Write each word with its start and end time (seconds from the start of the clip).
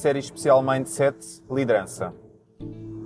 série 0.00 0.18
especial 0.18 0.62
Mindset 0.62 1.42
Liderança. 1.50 2.14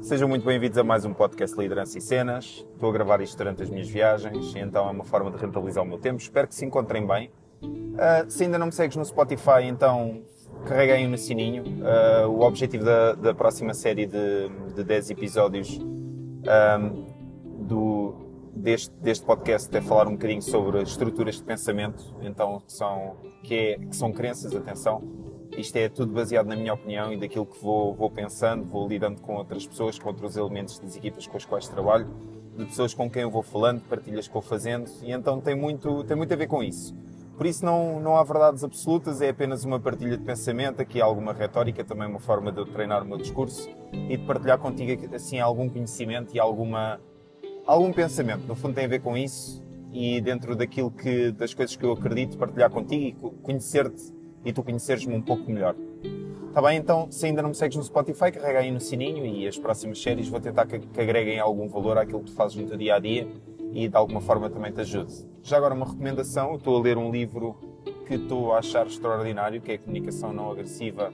Sejam 0.01 0.29
muito 0.29 0.47
bem-vindos 0.47 0.79
a 0.79 0.85
mais 0.85 1.05
um 1.05 1.13
podcast 1.13 1.59
Liderança 1.59 1.99
e 1.99 2.01
Cenas. 2.01 2.65
Estou 2.73 2.89
a 2.89 2.93
gravar 2.93 3.21
isto 3.21 3.37
durante 3.37 3.65
as 3.65 3.69
minhas 3.69 3.89
viagens, 3.89 4.55
então 4.55 4.87
é 4.87 4.93
uma 4.93 5.03
forma 5.03 5.29
de 5.33 5.37
rentabilizar 5.39 5.83
o 5.83 5.87
meu 5.89 5.99
tempo. 5.99 6.21
Espero 6.21 6.47
que 6.47 6.55
se 6.55 6.65
encontrem 6.65 7.05
bem. 7.05 7.33
Uh, 7.65 8.31
se 8.31 8.45
ainda 8.45 8.61
não 8.61 8.67
me 8.67 8.73
segues 8.73 8.97
no 8.97 9.05
Spotify, 9.05 9.65
então 9.65 10.23
carreguem 10.67 11.09
no 11.09 11.19
sininho. 11.19 11.65
Uh, 11.65 12.29
o 12.29 12.43
objetivo 12.43 12.85
da, 12.85 13.15
da, 13.15 13.35
próxima 13.35 13.75
série 13.75 14.07
de, 14.07 14.49
de 14.77 14.85
10 14.85 15.11
episódios 15.11 15.77
um, 15.81 17.07
do, 17.67 18.15
deste, 18.55 18.95
deste 19.01 19.27
podcast 19.27 19.77
é 19.77 19.81
falar 19.81 20.07
um 20.07 20.13
bocadinho 20.13 20.43
sobre 20.43 20.81
estruturas 20.83 21.35
de 21.35 21.43
pensamento, 21.43 22.15
então 22.23 22.61
que 22.61 22.73
são, 22.73 23.17
que, 23.43 23.55
é, 23.57 23.79
que 23.79 23.97
são 23.97 24.13
crenças, 24.13 24.55
atenção, 24.55 25.34
isto 25.57 25.77
é 25.77 25.89
tudo 25.89 26.13
baseado 26.13 26.47
na 26.47 26.57
minha 26.57 26.75
opinião 26.75 27.13
e 27.13 27.17
daquilo 27.17 27.47
que 27.47 27.63
vou, 27.63 27.95
vou 27.95 28.11
pensando, 28.11 28.65
vou 28.65 28.89
lidando 28.89 29.21
com 29.21 29.37
outras 29.37 29.67
pessoas, 29.67 29.99
com 29.99 30.09
outros 30.09 30.37
elementos 30.37 30.79
das 30.79 30.97
equipas 30.97 31.27
com 31.27 31.37
as 31.37 31.45
quais 31.45 31.69
trabalho, 31.69 32.07
de 32.57 32.65
pessoas 32.65 32.95
com 32.95 33.11
quem 33.11 33.23
eu 33.23 33.31
vou 33.31 33.43
falando, 33.43 33.81
partilhas 33.83 34.27
que 34.27 34.33
vou 34.33 34.43
fazendo, 34.43 34.91
e 35.03 35.13
então 35.13 35.41
tem 35.41 35.55
muito, 35.55 36.05
tem 36.05 36.17
muito 36.17 36.33
a 36.33 36.37
ver 36.37 36.47
com 36.47 36.63
isso. 36.63 36.95
Por 37.37 37.47
isso 37.47 37.65
não, 37.65 37.99
não 37.99 38.17
há 38.17 38.23
verdades 38.23 38.63
absolutas, 38.63 39.21
é 39.21 39.31
apenas 39.31 39.65
uma 39.65 39.81
partilha 39.81 40.17
de 40.17 40.23
pensamento, 40.23 40.81
aqui 40.81 41.01
há 41.01 41.05
alguma 41.05 41.33
retórica, 41.33 41.85
também 41.85 42.09
uma 42.09 42.21
forma 42.21 42.53
de 42.53 42.59
eu 42.59 42.67
treinar 42.67 43.03
o 43.03 43.07
meu 43.07 43.19
discurso 43.19 43.69
e 43.93 44.17
de 44.17 44.25
partilhar 44.25 44.59
contigo 44.59 45.15
assim 45.15 45.41
algum 45.41 45.69
conhecimento 45.69 46.35
e 46.35 46.39
alguma, 46.39 47.01
algum 47.67 47.93
pensamento. 47.93 48.47
No 48.47 48.55
fundo 48.55 48.75
tem 48.75 48.85
a 48.85 48.89
ver 48.89 49.01
com 49.01 49.17
isso 49.17 49.65
e 49.93 50.21
dentro 50.21 50.55
daquilo 50.55 50.93
que, 50.93 51.33
das 51.33 51.53
coisas 51.53 51.75
que 51.75 51.85
eu 51.85 51.93
acredito, 51.93 52.39
partilhar 52.39 52.71
contigo 52.71 53.35
e 53.37 53.43
conhecer-te 53.43 54.13
e 54.45 54.53
tu 54.53 54.63
conheceres-me 54.63 55.15
um 55.15 55.23
pouco 55.23 55.51
melhor. 55.51 55.75
Está 56.49 56.63
bem? 56.63 56.79
Então, 56.79 57.11
se 57.11 57.27
ainda 57.27 57.43
não 57.43 57.49
me 57.49 57.55
segues 57.55 57.77
no 57.77 57.83
Spotify, 57.83 58.31
carrega 58.31 58.61
aí 58.61 58.71
no 58.71 58.81
sininho 58.81 59.27
e 59.27 59.49
as 59.49 59.59
próximas 59.59 60.01
séries 60.01 60.29
vou 60.29 60.39
tentar 60.39 60.67
que, 60.67 60.79
que 60.79 61.01
agreguem 61.01 61.41
algum 61.41 61.69
valor 61.69 61.99
àquilo 61.99 62.21
que 62.21 62.27
tu 62.27 62.33
fazes 62.33 62.57
no 62.57 62.67
teu 62.67 62.77
dia 62.77 62.95
a 62.95 62.99
dia 63.01 63.27
e 63.73 63.89
de 63.89 63.97
alguma 63.97 64.21
forma 64.21 64.49
também 64.49 64.71
te 64.71 64.81
ajude. 64.81 65.13
Já 65.43 65.57
agora, 65.57 65.75
uma 65.75 65.87
recomendação: 65.87 66.51
eu 66.51 66.57
estou 66.57 66.77
a 66.77 66.81
ler 66.81 66.97
um 66.97 67.11
livro 67.11 67.57
que 68.07 68.15
estou 68.15 68.53
a 68.53 68.59
achar 68.59 68.87
extraordinário, 68.87 69.61
que 69.61 69.73
é 69.73 69.75
a 69.75 69.79
Comunicação 69.79 70.33
Não 70.33 70.51
Agressiva, 70.51 71.13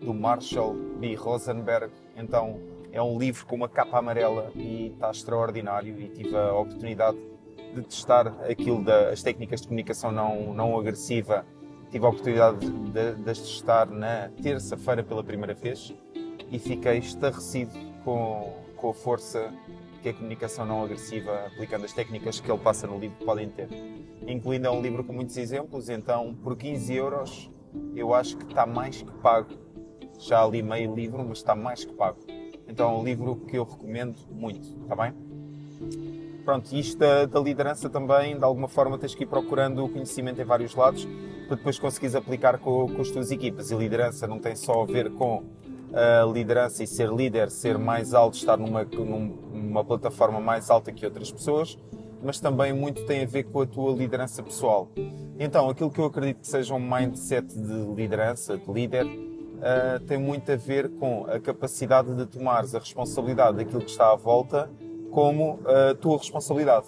do 0.00 0.12
Marshall 0.12 0.74
B. 0.98 1.14
Rosenberg. 1.14 1.92
Então, 2.16 2.58
é 2.90 3.00
um 3.00 3.16
livro 3.16 3.46
com 3.46 3.54
uma 3.54 3.68
capa 3.68 3.98
amarela 3.98 4.50
e 4.56 4.88
está 4.88 5.10
extraordinário 5.10 6.00
e 6.00 6.08
tive 6.08 6.36
a 6.36 6.52
oportunidade 6.54 7.16
de 7.74 7.82
testar 7.82 8.26
aquilo 8.50 8.82
das 8.82 9.22
técnicas 9.22 9.60
de 9.60 9.68
comunicação 9.68 10.10
não, 10.10 10.52
não 10.52 10.76
agressiva 10.76 11.46
tive 11.90 12.06
a 12.06 12.08
oportunidade 12.08 12.58
de, 12.60 13.14
de 13.16 13.30
as 13.30 13.38
testar 13.38 13.86
na 13.90 14.28
terça-feira 14.42 15.02
pela 15.02 15.24
primeira 15.24 15.54
vez 15.54 15.92
e 16.50 16.58
fiquei 16.58 16.98
estarrecido 16.98 17.72
com, 18.04 18.52
com 18.76 18.90
a 18.90 18.94
força 18.94 19.52
que 20.02 20.08
a 20.08 20.14
comunicação 20.14 20.64
não 20.64 20.82
agressiva, 20.82 21.46
aplicando 21.46 21.84
as 21.84 21.92
técnicas 21.92 22.40
que 22.40 22.50
ele 22.50 22.58
passa 22.58 22.86
no 22.86 22.98
livro, 22.98 23.16
podem 23.24 23.48
ter. 23.50 23.68
Incluindo 24.26 24.66
é 24.66 24.70
um 24.70 24.80
livro 24.80 25.04
com 25.04 25.12
muitos 25.12 25.36
exemplos, 25.36 25.88
então 25.88 26.34
por 26.34 26.56
15 26.56 26.94
euros 26.94 27.50
eu 27.94 28.14
acho 28.14 28.36
que 28.36 28.44
está 28.44 28.64
mais 28.64 29.02
que 29.02 29.12
pago. 29.18 29.50
Já 30.18 30.46
li 30.46 30.62
meio 30.62 30.94
livro, 30.94 31.24
mas 31.24 31.38
está 31.38 31.54
mais 31.54 31.84
que 31.84 31.92
pago. 31.92 32.18
Então 32.66 32.90
é 32.90 32.98
um 32.98 33.04
livro 33.04 33.36
que 33.36 33.56
eu 33.56 33.64
recomendo 33.64 34.16
muito, 34.30 34.66
está 34.82 34.94
bem? 34.94 35.12
Pronto, 36.44 36.74
isto 36.74 36.98
da, 36.98 37.26
da, 37.26 37.40
liderança 37.40 37.88
também, 37.90 38.38
de 38.38 38.44
alguma 38.44 38.68
forma, 38.68 38.96
tens 38.98 39.14
que 39.14 39.24
ir 39.24 39.26
procurando 39.26 39.84
o 39.84 39.88
conhecimento 39.88 40.40
em 40.40 40.44
vários 40.44 40.74
lados 40.74 41.06
para 41.50 41.56
depois 41.56 41.80
conseguires 41.80 42.14
aplicar 42.14 42.58
com, 42.58 42.88
com 42.88 43.02
as 43.02 43.10
tuas 43.10 43.32
equipas. 43.32 43.72
E 43.72 43.74
liderança 43.74 44.24
não 44.28 44.38
tem 44.38 44.54
só 44.54 44.82
a 44.82 44.86
ver 44.86 45.10
com 45.10 45.42
a 45.92 46.24
liderança 46.32 46.84
e 46.84 46.86
ser 46.86 47.10
líder, 47.10 47.50
ser 47.50 47.76
mais 47.76 48.14
alto, 48.14 48.36
estar 48.36 48.56
numa, 48.56 48.84
numa 48.84 49.84
plataforma 49.84 50.38
mais 50.38 50.70
alta 50.70 50.92
que 50.92 51.04
outras 51.04 51.32
pessoas, 51.32 51.76
mas 52.22 52.38
também 52.38 52.72
muito 52.72 53.04
tem 53.04 53.24
a 53.24 53.26
ver 53.26 53.44
com 53.44 53.62
a 53.62 53.66
tua 53.66 53.92
liderança 53.92 54.40
pessoal. 54.44 54.88
Então, 55.40 55.68
aquilo 55.68 55.90
que 55.90 55.98
eu 55.98 56.04
acredito 56.04 56.40
que 56.40 56.46
seja 56.46 56.72
um 56.72 56.78
mindset 56.78 57.52
de 57.58 57.94
liderança, 57.96 58.56
de 58.56 58.72
líder, 58.72 59.06
uh, 59.06 59.98
tem 60.06 60.18
muito 60.18 60.52
a 60.52 60.56
ver 60.56 60.88
com 60.90 61.26
a 61.26 61.40
capacidade 61.40 62.14
de 62.14 62.26
tomares 62.26 62.76
a 62.76 62.78
responsabilidade 62.78 63.56
daquilo 63.56 63.80
que 63.80 63.90
está 63.90 64.12
à 64.12 64.16
volta 64.16 64.70
como 65.10 65.58
a 65.66 65.94
tua 65.96 66.16
responsabilidade. 66.18 66.86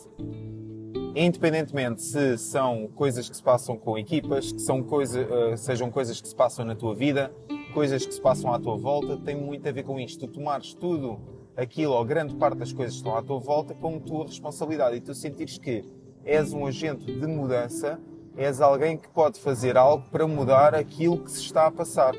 Independentemente 1.14 2.00
se 2.00 2.38
são 2.38 2.88
coisas 2.94 3.28
que 3.28 3.36
se 3.36 3.42
passam 3.42 3.76
com 3.76 3.98
equipas, 3.98 4.50
que 4.50 4.60
são 4.62 4.82
coisa, 4.82 5.20
uh, 5.22 5.56
sejam 5.58 5.90
coisas 5.90 6.18
que 6.20 6.26
se 6.26 6.34
passam 6.34 6.64
na 6.64 6.74
tua 6.74 6.94
vida, 6.94 7.30
coisas 7.74 8.06
que 8.06 8.14
se 8.14 8.20
passam 8.20 8.52
à 8.52 8.58
tua 8.58 8.78
volta, 8.78 9.18
tem 9.18 9.36
muito 9.36 9.68
a 9.68 9.72
ver 9.72 9.82
com 9.82 10.00
isto. 10.00 10.26
Tu 10.26 10.32
tomares 10.32 10.72
tudo 10.72 11.20
aquilo, 11.54 11.92
ou 11.92 12.04
grande 12.04 12.34
parte 12.36 12.56
das 12.56 12.72
coisas 12.72 12.94
que 12.94 13.00
estão 13.00 13.14
à 13.14 13.22
tua 13.22 13.38
volta, 13.38 13.74
como 13.74 14.00
tua 14.00 14.24
responsabilidade. 14.24 14.96
E 14.96 15.00
tu 15.00 15.14
sentires 15.14 15.58
que 15.58 15.84
és 16.24 16.54
um 16.54 16.66
agente 16.66 17.04
de 17.04 17.26
mudança, 17.26 18.00
és 18.34 18.62
alguém 18.62 18.96
que 18.96 19.08
pode 19.10 19.38
fazer 19.38 19.76
algo 19.76 20.04
para 20.10 20.26
mudar 20.26 20.74
aquilo 20.74 21.18
que 21.18 21.30
se 21.30 21.42
está 21.42 21.66
a 21.66 21.70
passar. 21.70 22.14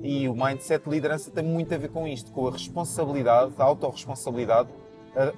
E 0.00 0.28
o 0.28 0.34
mindset 0.34 0.84
de 0.84 0.90
liderança 0.90 1.28
tem 1.28 1.42
muito 1.42 1.74
a 1.74 1.76
ver 1.76 1.88
com 1.88 2.06
isto, 2.06 2.30
com 2.30 2.46
a 2.46 2.52
responsabilidade, 2.52 3.52
a 3.58 3.64
autorresponsabilidade 3.64 4.68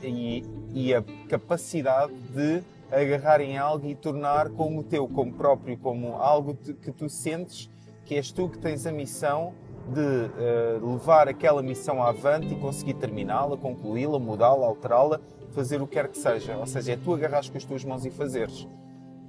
e, 0.03 0.45
e 0.75 0.95
a 0.95 1.03
capacidade 1.29 2.13
de 2.35 2.63
agarrar 2.91 3.41
em 3.41 3.57
algo 3.57 3.87
e 3.87 3.95
tornar 3.95 4.51
como 4.51 4.83
teu, 4.83 5.09
como 5.09 5.33
próprio, 5.33 5.79
como 5.79 6.17
algo 6.17 6.55
que 6.55 6.91
tu 6.91 7.09
sentes 7.09 7.71
que 8.11 8.17
és 8.17 8.33
tu 8.33 8.49
que 8.49 8.59
tens 8.59 8.87
a 8.87 8.91
missão 8.91 9.55
de 9.87 10.01
uh, 10.01 10.93
levar 10.95 11.29
aquela 11.29 11.63
missão 11.63 12.03
avante 12.03 12.53
e 12.53 12.57
conseguir 12.57 12.95
terminá-la, 12.95 13.57
concluí-la, 13.57 14.19
mudá-la, 14.19 14.67
alterá-la, 14.67 15.21
fazer 15.53 15.81
o 15.81 15.87
que 15.87 15.93
quer 15.93 16.09
que 16.09 16.19
seja. 16.19 16.57
Ou 16.57 16.67
seja, 16.67 16.95
é 16.95 16.97
tu 16.97 17.15
agarrares 17.15 17.49
com 17.49 17.57
as 17.57 17.65
tuas 17.65 17.85
mãos 17.85 18.05
e 18.05 18.11
fazeres. 18.11 18.67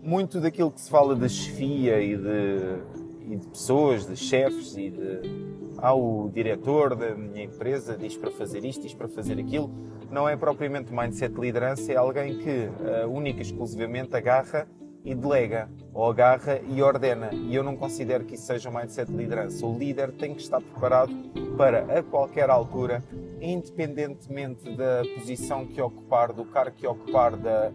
Muito 0.02 0.42
daquilo 0.42 0.72
que 0.72 0.82
se 0.82 0.90
fala 0.90 1.16
de 1.16 1.30
chefia 1.30 2.02
e 2.02 2.18
de, 2.18 3.34
e 3.34 3.36
de 3.36 3.48
pessoas, 3.50 4.08
de 4.08 4.16
chefes 4.16 4.76
e 4.76 4.90
de 4.90 5.71
ah, 5.82 5.96
o 5.96 6.30
diretor 6.32 6.96
da 6.96 7.16
minha 7.16 7.44
empresa 7.44 7.98
diz 7.98 8.16
para 8.16 8.30
fazer 8.30 8.64
isto, 8.64 8.84
diz 8.84 8.94
para 8.94 9.08
fazer 9.08 9.40
aquilo. 9.40 9.72
Não 10.12 10.30
é 10.30 10.36
propriamente 10.36 10.94
mindset 10.94 11.34
de 11.34 11.42
liderança, 11.42 11.92
é 11.92 11.96
alguém 11.96 12.38
que 12.38 12.50
uh, 12.50 13.10
única 13.10 13.40
e 13.40 13.42
exclusivamente 13.42 14.16
agarra 14.16 14.68
e 15.04 15.16
delega, 15.16 15.68
ou 15.92 16.08
agarra 16.08 16.62
e 16.70 16.84
ordena. 16.84 17.34
E 17.34 17.56
eu 17.56 17.64
não 17.64 17.76
considero 17.76 18.26
que 18.26 18.36
isso 18.36 18.46
seja 18.46 18.70
um 18.70 18.78
mindset 18.78 19.10
de 19.10 19.18
liderança. 19.18 19.66
O 19.66 19.76
líder 19.76 20.12
tem 20.12 20.36
que 20.36 20.42
estar 20.42 20.62
preparado 20.62 21.12
para, 21.58 21.98
a 21.98 22.04
qualquer 22.04 22.52
altura, 22.52 23.04
independentemente 23.42 24.76
da 24.76 25.02
posição 25.16 25.66
que 25.66 25.82
ocupar, 25.82 26.32
do 26.32 26.46
cargo 26.46 26.76
que 26.76 26.86
ocupar, 26.86 27.36
da, 27.36 27.72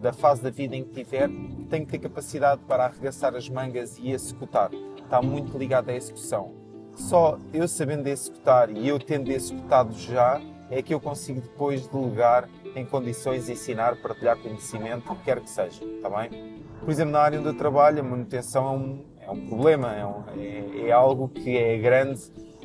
da 0.00 0.12
fase 0.12 0.42
da 0.42 0.50
vida 0.50 0.76
em 0.76 0.84
que 0.84 1.02
tiver, 1.02 1.28
tem 1.68 1.84
que 1.84 1.90
ter 1.90 1.98
capacidade 1.98 2.60
para 2.68 2.84
arregaçar 2.84 3.34
as 3.34 3.48
mangas 3.48 3.98
e 3.98 4.12
executar. 4.12 4.70
Está 5.02 5.20
muito 5.20 5.58
ligado 5.58 5.88
à 5.88 5.94
execução 5.94 6.57
só 6.98 7.38
eu 7.52 7.66
sabendo 7.66 8.06
executar 8.08 8.70
e 8.70 8.86
eu 8.86 8.98
tendo 8.98 9.30
executado 9.30 9.94
já, 9.94 10.40
é 10.70 10.82
que 10.82 10.92
eu 10.92 11.00
consigo 11.00 11.40
depois 11.40 11.86
delegar 11.86 12.48
em 12.74 12.84
condições 12.84 13.48
ensinar, 13.48 13.96
partilhar 13.96 14.36
conhecimento, 14.36 15.12
o 15.12 15.16
que 15.16 15.24
quer 15.24 15.40
que 15.40 15.48
seja, 15.48 15.82
está 15.84 16.10
bem? 16.10 16.62
Por 16.80 16.90
exemplo, 16.90 17.12
na 17.12 17.20
área 17.20 17.38
onde 17.38 17.48
eu 17.48 17.56
trabalho, 17.56 18.00
a 18.00 18.02
manutenção 18.02 18.66
é 18.66 18.70
um, 18.70 19.04
é 19.20 19.30
um 19.30 19.46
problema, 19.46 19.94
é, 19.94 20.06
um, 20.06 20.24
é, 20.36 20.88
é 20.88 20.92
algo 20.92 21.28
que 21.28 21.56
é 21.56 21.78
grande 21.78 22.20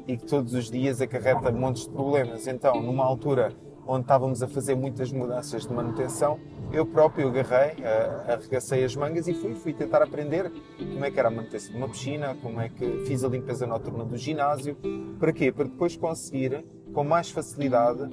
e 0.07 0.17
que 0.17 0.25
todos 0.25 0.53
os 0.53 0.69
dias 0.69 1.01
acarreta 1.01 1.51
montes 1.51 1.83
de 1.83 1.91
problemas. 1.91 2.47
Então, 2.47 2.81
numa 2.81 3.05
altura 3.05 3.53
onde 3.85 4.01
estávamos 4.01 4.41
a 4.41 4.47
fazer 4.47 4.75
muitas 4.75 5.11
mudanças 5.11 5.65
de 5.65 5.73
manutenção, 5.73 6.39
eu 6.71 6.85
próprio 6.85 7.27
agarrei, 7.27 7.83
arregacei 8.27 8.83
as 8.83 8.95
mangas 8.95 9.27
e 9.27 9.33
fui, 9.33 9.53
fui 9.55 9.73
tentar 9.73 10.01
aprender 10.01 10.51
como 10.77 11.05
é 11.05 11.11
que 11.11 11.19
era 11.19 11.27
a 11.27 11.31
manutenção 11.31 11.71
de 11.71 11.77
uma 11.77 11.89
piscina, 11.89 12.35
como 12.41 12.59
é 12.59 12.69
que 12.69 13.05
fiz 13.05 13.23
a 13.23 13.27
limpeza 13.27 13.67
noturna 13.67 14.03
do 14.03 14.17
ginásio. 14.17 14.77
Para 15.19 15.31
quê? 15.31 15.51
Para 15.51 15.65
depois 15.65 15.95
conseguir, 15.95 16.65
com 16.93 17.03
mais 17.03 17.29
facilidade, 17.29 18.09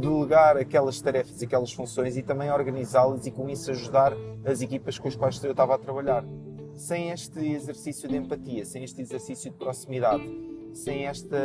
delegar 0.00 0.56
aquelas 0.56 1.00
tarefas 1.00 1.40
e 1.40 1.44
aquelas 1.44 1.72
funções 1.72 2.16
e 2.16 2.22
também 2.22 2.50
organizá-las 2.50 3.26
e 3.26 3.30
com 3.30 3.48
isso 3.48 3.70
ajudar 3.70 4.12
as 4.44 4.60
equipas 4.60 4.98
com 4.98 5.08
as 5.08 5.16
quais 5.16 5.42
eu 5.42 5.52
estava 5.52 5.74
a 5.74 5.78
trabalhar. 5.78 6.24
Sem 6.74 7.10
este 7.10 7.40
exercício 7.40 8.08
de 8.08 8.16
empatia, 8.16 8.64
sem 8.64 8.84
este 8.84 9.02
exercício 9.02 9.50
de 9.50 9.56
proximidade, 9.56 10.22
sem 10.78 11.06
esta 11.06 11.36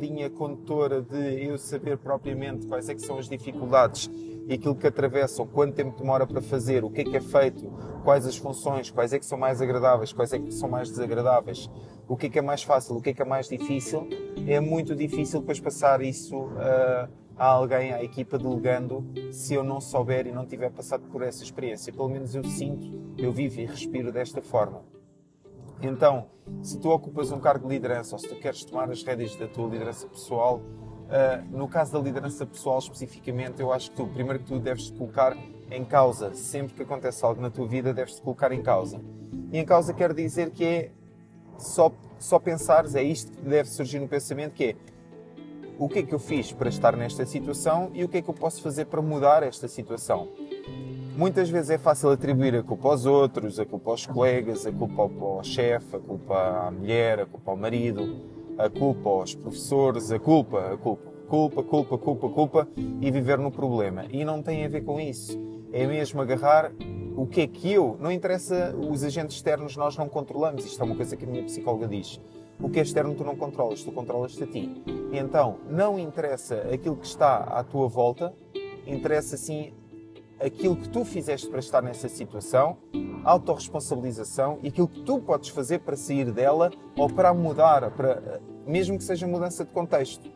linha 0.00 0.28
condutora 0.28 1.00
de 1.00 1.44
eu 1.44 1.56
saber 1.56 1.96
propriamente 1.96 2.66
quais 2.66 2.88
é 2.88 2.94
que 2.94 3.00
são 3.00 3.18
as 3.18 3.28
dificuldades 3.28 4.10
e 4.48 4.54
aquilo 4.54 4.74
que 4.74 4.86
atravessam, 4.86 5.46
quanto 5.46 5.74
tempo 5.74 5.96
demora 5.96 6.26
para 6.26 6.42
fazer, 6.42 6.82
o 6.82 6.90
que 6.90 7.02
é 7.02 7.04
que 7.04 7.16
é 7.16 7.20
feito, 7.20 7.72
quais 8.02 8.26
as 8.26 8.36
funções, 8.36 8.90
quais 8.90 9.12
é 9.12 9.18
que 9.18 9.24
são 9.24 9.38
mais 9.38 9.62
agradáveis, 9.62 10.12
quais 10.12 10.32
é 10.32 10.40
que 10.40 10.52
são 10.52 10.68
mais 10.68 10.88
desagradáveis, 10.88 11.70
o 12.08 12.16
que 12.16 12.26
é 12.26 12.30
que 12.30 12.38
é 12.40 12.42
mais 12.42 12.64
fácil, 12.64 12.96
o 12.96 13.00
que 13.00 13.10
é 13.10 13.14
que 13.14 13.22
é 13.22 13.24
mais 13.24 13.48
difícil, 13.48 14.08
é 14.44 14.58
muito 14.58 14.96
difícil 14.96 15.38
depois 15.38 15.60
passar 15.60 16.02
isso 16.02 16.36
uh, 16.36 17.08
a 17.38 17.46
alguém, 17.46 17.92
à 17.92 18.02
equipa 18.02 18.36
delegando, 18.38 19.06
se 19.30 19.54
eu 19.54 19.62
não 19.62 19.80
souber 19.80 20.26
e 20.26 20.32
não 20.32 20.44
tiver 20.44 20.70
passado 20.70 21.04
por 21.12 21.22
essa 21.22 21.44
experiência. 21.44 21.92
Pelo 21.92 22.08
menos 22.08 22.34
eu 22.34 22.42
sinto, 22.42 23.14
eu 23.16 23.30
vivo 23.30 23.60
e 23.60 23.66
respiro 23.66 24.10
desta 24.10 24.42
forma. 24.42 24.82
Então, 25.82 26.26
se 26.62 26.78
tu 26.78 26.90
ocupas 26.90 27.32
um 27.32 27.40
cargo 27.40 27.66
de 27.66 27.74
liderança 27.74 28.14
ou 28.14 28.18
se 28.18 28.28
tu 28.28 28.36
queres 28.36 28.64
tomar 28.64 28.90
as 28.90 29.02
rédeas 29.02 29.34
da 29.36 29.46
tua 29.46 29.68
liderança 29.68 30.06
pessoal, 30.06 30.56
uh, 30.58 31.56
no 31.56 31.66
caso 31.68 31.92
da 31.92 31.98
liderança 31.98 32.44
pessoal 32.44 32.78
especificamente, 32.78 33.60
eu 33.60 33.72
acho 33.72 33.90
que 33.90 33.96
tu, 33.96 34.06
primeiro 34.06 34.40
que 34.40 34.46
tu 34.46 34.58
deves 34.58 34.86
te 34.86 34.92
colocar 34.92 35.36
em 35.70 35.84
causa. 35.84 36.34
Sempre 36.34 36.74
que 36.74 36.82
acontece 36.82 37.24
algo 37.24 37.40
na 37.40 37.50
tua 37.50 37.66
vida, 37.66 37.94
deves 37.94 38.16
te 38.16 38.22
colocar 38.22 38.52
em 38.52 38.62
causa. 38.62 39.00
E 39.52 39.58
em 39.58 39.64
causa 39.64 39.94
quer 39.94 40.12
dizer 40.12 40.50
que 40.50 40.64
é 40.64 40.90
só, 41.56 41.92
só 42.18 42.38
pensares, 42.38 42.94
é 42.94 43.02
isto 43.02 43.32
que 43.32 43.42
deve 43.42 43.68
surgir 43.68 43.98
no 43.98 44.08
pensamento, 44.08 44.52
que 44.52 44.64
é 44.64 44.76
o 45.78 45.88
que 45.88 46.00
é 46.00 46.02
que 46.02 46.14
eu 46.14 46.18
fiz 46.18 46.52
para 46.52 46.68
estar 46.68 46.94
nesta 46.94 47.24
situação 47.24 47.90
e 47.94 48.04
o 48.04 48.08
que 48.08 48.18
é 48.18 48.22
que 48.22 48.28
eu 48.28 48.34
posso 48.34 48.62
fazer 48.62 48.84
para 48.84 49.00
mudar 49.00 49.42
esta 49.42 49.66
situação. 49.66 50.28
Muitas 51.16 51.50
vezes 51.50 51.70
é 51.70 51.78
fácil 51.78 52.10
atribuir 52.10 52.54
a 52.54 52.62
culpa 52.62 52.88
aos 52.88 53.04
outros, 53.04 53.58
a 53.58 53.66
culpa 53.66 53.90
aos 53.90 54.06
colegas, 54.06 54.64
a 54.64 54.72
culpa 54.72 55.02
ao 55.02 55.42
chefe, 55.42 55.96
a 55.96 55.98
culpa 55.98 56.66
à 56.66 56.70
mulher, 56.70 57.20
a 57.20 57.26
culpa 57.26 57.50
ao 57.50 57.56
marido, 57.56 58.16
a 58.56 58.70
culpa 58.70 59.10
aos 59.10 59.34
professores, 59.34 60.12
a 60.12 60.18
culpa, 60.18 60.72
a 60.72 60.76
culpa, 60.76 61.10
culpa, 61.28 61.62
culpa, 61.62 61.98
culpa, 61.98 62.28
culpa 62.28 62.68
e 62.76 63.10
viver 63.10 63.38
no 63.38 63.50
problema. 63.50 64.06
E 64.10 64.24
não 64.24 64.42
tem 64.42 64.64
a 64.64 64.68
ver 64.68 64.82
com 64.82 65.00
isso. 65.00 65.38
É 65.72 65.86
mesmo 65.86 66.20
agarrar 66.22 66.72
o 67.16 67.26
que 67.26 67.42
é 67.42 67.46
que 67.46 67.70
eu, 67.72 67.96
não 68.00 68.10
interessa 68.10 68.74
os 68.74 69.04
agentes 69.04 69.36
externos, 69.36 69.76
nós 69.76 69.96
não 69.96 70.08
controlamos. 70.08 70.64
Isto 70.64 70.80
é 70.80 70.84
uma 70.84 70.96
coisa 70.96 71.16
que 71.16 71.24
a 71.24 71.28
minha 71.28 71.44
psicóloga 71.44 71.86
diz. 71.86 72.20
O 72.58 72.70
que 72.70 72.78
é 72.78 72.82
externo 72.82 73.14
tu 73.14 73.24
não 73.24 73.36
controlas, 73.36 73.82
tu 73.82 73.90
controlas-te 73.90 74.44
a 74.44 74.46
ti. 74.46 74.82
Então, 75.12 75.58
não 75.68 75.98
interessa 75.98 76.56
aquilo 76.72 76.96
que 76.96 77.06
está 77.06 77.38
à 77.38 77.64
tua 77.64 77.88
volta, 77.88 78.32
interessa 78.86 79.36
sim 79.36 79.72
aquilo 80.40 80.76
que 80.76 80.88
tu 80.88 81.04
fizeste 81.04 81.48
para 81.48 81.58
estar 81.58 81.82
nessa 81.82 82.08
situação, 82.08 82.78
autorresponsabilização 83.24 84.58
e 84.62 84.68
aquilo 84.68 84.88
que 84.88 85.02
tu 85.02 85.20
podes 85.20 85.50
fazer 85.50 85.80
para 85.80 85.96
sair 85.96 86.32
dela 86.32 86.70
ou 86.96 87.08
para 87.08 87.32
mudar, 87.34 87.90
para, 87.90 88.40
mesmo 88.66 88.96
que 88.96 89.04
seja 89.04 89.26
mudança 89.26 89.64
de 89.64 89.72
contexto. 89.72 90.30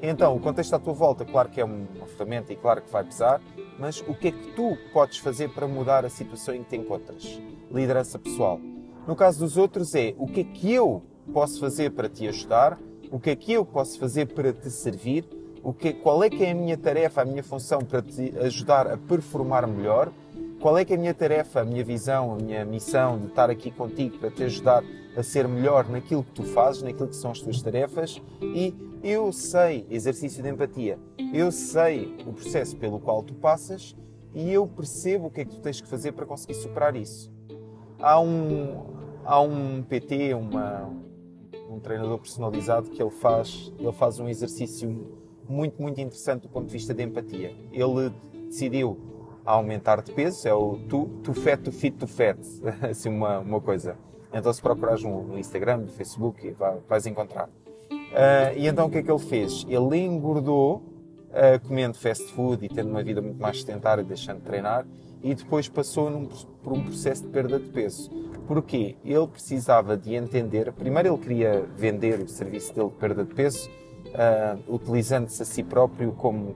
Então, 0.00 0.36
o 0.36 0.40
contexto 0.40 0.74
à 0.74 0.78
tua 0.78 0.92
volta, 0.92 1.24
claro 1.24 1.48
que 1.48 1.60
é 1.60 1.64
uma 1.64 2.06
ferramenta 2.06 2.52
e 2.52 2.56
claro 2.56 2.82
que 2.82 2.90
vai 2.90 3.02
pesar, 3.02 3.42
mas 3.78 4.00
o 4.00 4.14
que 4.14 4.28
é 4.28 4.32
que 4.32 4.52
tu 4.52 4.76
podes 4.92 5.18
fazer 5.18 5.48
para 5.52 5.66
mudar 5.66 6.04
a 6.04 6.08
situação 6.08 6.54
em 6.54 6.62
que 6.62 6.70
te 6.70 6.76
encontras? 6.76 7.40
Liderança 7.70 8.18
pessoal. 8.18 8.60
No 9.06 9.16
caso 9.16 9.40
dos 9.40 9.56
outros 9.56 9.94
é 9.94 10.14
o 10.16 10.26
que 10.26 10.40
é 10.40 10.44
que 10.44 10.72
eu 10.72 11.02
posso 11.32 11.58
fazer 11.58 11.90
para 11.90 12.08
te 12.08 12.28
ajudar, 12.28 12.78
o 13.10 13.18
que 13.18 13.30
é 13.30 13.36
que 13.36 13.52
eu 13.52 13.64
posso 13.64 13.98
fazer 13.98 14.26
para 14.26 14.52
te 14.52 14.70
servir, 14.70 15.24
o 15.62 15.72
que, 15.72 15.92
qual 15.92 16.22
é 16.22 16.30
que 16.30 16.44
é 16.44 16.50
a 16.50 16.54
minha 16.54 16.76
tarefa, 16.76 17.22
a 17.22 17.24
minha 17.24 17.42
função 17.42 17.80
para 17.80 18.02
te 18.02 18.32
ajudar 18.38 18.86
a 18.86 18.96
performar 18.96 19.66
melhor, 19.66 20.12
qual 20.60 20.76
é 20.76 20.84
que 20.84 20.92
é 20.92 20.96
a 20.96 20.98
minha 20.98 21.14
tarefa, 21.14 21.60
a 21.60 21.64
minha 21.64 21.84
visão, 21.84 22.34
a 22.34 22.36
minha 22.36 22.64
missão 22.64 23.18
de 23.18 23.26
estar 23.26 23.48
aqui 23.48 23.70
contigo 23.70 24.18
para 24.18 24.30
te 24.30 24.42
ajudar 24.44 24.82
a 25.16 25.22
ser 25.22 25.46
melhor 25.46 25.88
naquilo 25.88 26.24
que 26.24 26.32
tu 26.32 26.42
fazes, 26.42 26.82
naquilo 26.82 27.08
que 27.08 27.16
são 27.16 27.30
as 27.30 27.40
tuas 27.40 27.62
tarefas 27.62 28.20
e 28.42 28.74
eu 29.02 29.32
sei, 29.32 29.86
exercício 29.88 30.42
de 30.42 30.48
empatia, 30.48 30.98
eu 31.32 31.52
sei 31.52 32.16
o 32.26 32.32
processo 32.32 32.76
pelo 32.76 32.98
qual 32.98 33.22
tu 33.22 33.34
passas 33.34 33.96
e 34.34 34.52
eu 34.52 34.66
percebo 34.66 35.26
o 35.26 35.30
que 35.30 35.40
é 35.40 35.44
que 35.44 35.54
tu 35.54 35.60
tens 35.60 35.80
que 35.80 35.88
fazer 35.88 36.12
para 36.12 36.26
conseguir 36.26 36.54
superar 36.54 36.94
isso. 36.96 37.32
Há 38.00 38.20
um, 38.20 38.86
há 39.24 39.40
um 39.40 39.82
PT, 39.82 40.34
uma, 40.34 40.90
um 41.70 41.78
treinador 41.80 42.18
personalizado 42.18 42.90
que 42.90 43.02
ele 43.02 43.10
faz, 43.10 43.72
ele 43.78 43.92
faz 43.92 44.18
um 44.18 44.28
exercício 44.28 45.27
muito, 45.48 45.80
muito 45.80 46.00
interessante 46.00 46.42
do 46.42 46.48
ponto 46.48 46.66
de 46.66 46.72
vista 46.72 46.92
de 46.94 47.02
empatia. 47.02 47.54
Ele 47.72 48.12
decidiu 48.46 48.98
aumentar 49.44 50.02
de 50.02 50.12
peso, 50.12 50.46
é 50.46 50.52
o 50.52 50.78
tu, 50.88 51.08
tu 51.22 51.32
fat, 51.32 51.62
tu 51.62 51.72
fit, 51.72 51.96
tu 51.96 52.06
fat, 52.06 52.38
assim 52.88 53.08
uma, 53.08 53.38
uma 53.38 53.60
coisa. 53.60 53.96
Então 54.32 54.52
se 54.52 54.60
procurares 54.60 55.02
no 55.02 55.38
Instagram, 55.38 55.78
no 55.78 55.88
Facebook, 55.88 56.54
vais 56.86 57.06
encontrar. 57.06 57.48
Uh, 57.90 58.56
e 58.56 58.66
então 58.66 58.86
o 58.86 58.90
que 58.90 58.98
é 58.98 59.02
que 59.02 59.10
ele 59.10 59.18
fez? 59.18 59.66
Ele 59.68 59.98
engordou 59.98 60.82
uh, 61.28 61.66
comendo 61.66 61.96
fast 61.96 62.24
food 62.32 62.64
e 62.64 62.68
tendo 62.68 62.90
uma 62.90 63.02
vida 63.02 63.20
muito 63.20 63.40
mais 63.40 63.60
sedentária, 63.60 64.04
deixando 64.04 64.38
de 64.38 64.44
treinar, 64.44 64.86
e 65.22 65.34
depois 65.34 65.68
passou 65.68 66.10
num, 66.10 66.26
por 66.62 66.72
um 66.72 66.82
processo 66.82 67.22
de 67.22 67.28
perda 67.28 67.58
de 67.58 67.68
peso. 67.68 68.10
Porquê? 68.46 68.96
Ele 69.04 69.26
precisava 69.26 69.96
de 69.96 70.14
entender, 70.14 70.72
primeiro 70.72 71.08
ele 71.08 71.18
queria 71.18 71.68
vender 71.76 72.20
o 72.20 72.28
serviço 72.28 72.74
dele 72.74 72.88
de 72.88 72.94
perda 72.94 73.24
de 73.24 73.34
peso, 73.34 73.68
uh, 74.08 74.74
utilizando-se 74.74 75.42
a 75.42 75.44
si 75.44 75.62
próprio 75.62 76.12
como 76.12 76.54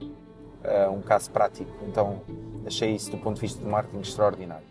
um 0.95 1.01
caso 1.01 1.29
prático. 1.29 1.69
Então 1.85 2.21
achei 2.65 2.95
isso 2.95 3.11
do 3.11 3.17
ponto 3.17 3.35
de 3.35 3.41
vista 3.41 3.61
de 3.61 3.69
marketing 3.69 3.99
extraordinário. 3.99 4.65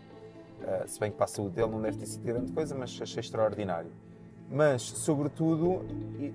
se 0.87 0.99
bem 0.99 1.11
que 1.11 1.19
para 1.19 1.26
a 1.26 1.29
saúde 1.29 1.55
dele 1.55 1.70
não 1.70 1.82
deve 1.82 1.99
ter 1.99 2.06
sido 2.06 2.25
grande 2.25 2.50
coisa, 2.50 2.75
mas 2.75 2.99
achei 3.02 3.20
extraordinário 3.20 3.90
mas, 4.52 4.82
sobretudo, 4.82 5.81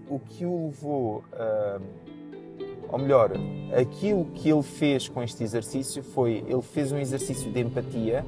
o 0.10 0.20
que 0.20 0.44
o 0.44 0.66
levou, 0.66 1.24
uh, 1.34 1.82
ou 2.90 2.98
melhor, 2.98 3.32
aquilo 3.80 4.26
que 4.34 4.50
ele 4.50 4.64
fez 4.64 5.08
com 5.08 5.22
este 5.22 5.44
exercício 5.44 6.02
foi, 6.02 6.44
ele 6.48 6.64
fez 6.64 6.92
um 6.92 6.98
exercício 6.98 7.52
de 7.52 7.60
empatia 7.60 8.26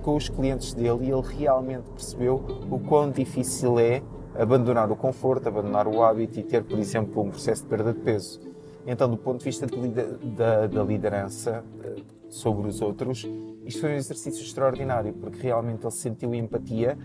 com 0.00 0.14
os 0.14 0.28
clientes 0.28 0.72
dele 0.74 1.06
e 1.06 1.10
ele 1.10 1.22
realmente 1.22 1.90
percebeu 1.90 2.36
o 2.70 2.78
quão 2.78 3.10
difícil 3.10 3.80
é 3.80 4.00
abandonar 4.34 4.90
o 4.90 4.96
conforto, 4.96 5.48
abandonar 5.48 5.86
o 5.86 6.02
hábito 6.02 6.40
e 6.40 6.42
ter, 6.42 6.64
por 6.64 6.78
exemplo, 6.78 7.22
um 7.22 7.30
processo 7.30 7.62
de 7.62 7.68
perda 7.68 7.92
de 7.92 8.00
peso. 8.00 8.40
Então, 8.86 9.08
do 9.08 9.16
ponto 9.16 9.38
de 9.38 9.44
vista 9.44 9.66
de, 9.66 9.88
da, 10.34 10.66
da 10.66 10.82
liderança 10.82 11.64
uh, 11.84 12.02
sobre 12.28 12.68
os 12.68 12.80
outros, 12.80 13.28
isto 13.64 13.80
foi 13.80 13.90
um 13.90 13.96
exercício 13.96 14.42
extraordinário, 14.42 15.12
porque 15.12 15.40
realmente 15.40 15.84
ele 15.84 15.92
sentiu 15.92 16.34
empatia 16.34 16.98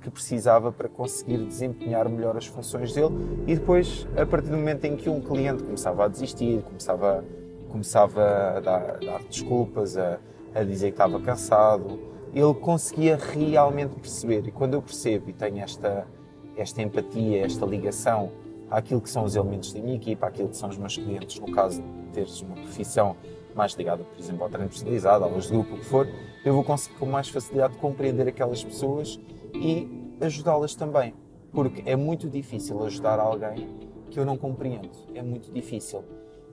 que 0.00 0.10
precisava 0.10 0.70
para 0.70 0.88
conseguir 0.88 1.38
desempenhar 1.38 2.08
melhor 2.08 2.36
as 2.36 2.46
funções 2.46 2.92
dele 2.92 3.14
e 3.46 3.54
depois, 3.56 4.06
a 4.16 4.26
partir 4.26 4.50
do 4.50 4.56
momento 4.58 4.84
em 4.84 4.96
que 4.96 5.08
um 5.08 5.20
cliente 5.20 5.64
começava 5.64 6.04
a 6.04 6.08
desistir, 6.08 6.62
começava, 6.62 7.24
começava 7.70 8.22
a 8.56 8.60
dar, 8.60 8.90
a 8.90 8.98
dar 8.98 9.22
desculpas, 9.24 9.96
a, 9.96 10.18
a 10.54 10.62
dizer 10.62 10.88
que 10.88 10.94
estava 10.94 11.18
cansado, 11.20 11.98
ele 12.34 12.52
conseguia 12.54 13.16
realmente 13.16 13.94
perceber. 13.98 14.46
E 14.46 14.52
quando 14.52 14.74
eu 14.74 14.82
percebo 14.82 15.30
e 15.30 15.32
tenho 15.32 15.58
esta, 15.60 16.06
esta 16.56 16.82
empatia, 16.82 17.44
esta 17.44 17.64
ligação 17.66 18.30
àquilo 18.70 19.00
que 19.00 19.10
são 19.10 19.24
os 19.24 19.36
elementos 19.36 19.72
da 19.72 19.80
minha 19.80 19.96
equipa, 19.96 20.26
àquilo 20.26 20.48
que 20.48 20.56
são 20.56 20.68
os 20.68 20.76
meus 20.76 20.96
clientes, 20.96 21.38
no 21.38 21.50
caso 21.52 21.82
de 21.82 22.12
teres 22.12 22.40
uma 22.40 22.54
profissão 22.54 23.16
mais 23.54 23.72
ligada, 23.74 24.02
por 24.02 24.18
exemplo, 24.18 24.42
ao 24.42 24.50
treino 24.50 24.68
personalizado, 24.68 25.24
aulas 25.24 25.44
de 25.44 25.52
grupo, 25.52 25.74
o 25.74 25.78
que 25.78 25.84
for, 25.84 26.08
eu 26.44 26.54
vou 26.54 26.64
conseguir 26.64 26.96
com 26.98 27.06
mais 27.06 27.28
facilidade 27.28 27.76
compreender 27.78 28.26
aquelas 28.28 28.64
pessoas 28.64 29.20
e 29.54 29.88
ajudá-las 30.20 30.74
também. 30.74 31.14
Porque 31.52 31.88
é 31.88 31.94
muito 31.94 32.28
difícil 32.28 32.84
ajudar 32.84 33.20
alguém 33.20 33.68
que 34.10 34.18
eu 34.18 34.24
não 34.24 34.36
compreendo. 34.36 34.90
É 35.14 35.22
muito 35.22 35.52
difícil. 35.52 36.02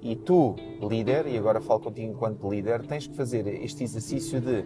E 0.02 0.16
tu, 0.16 0.56
líder, 0.82 1.28
e 1.28 1.38
agora 1.38 1.60
falo 1.60 1.80
contigo 1.80 2.12
enquanto 2.12 2.50
líder, 2.50 2.86
tens 2.86 3.08
que 3.08 3.16
fazer 3.16 3.48
este 3.48 3.84
exercício 3.84 4.40
de 4.40 4.66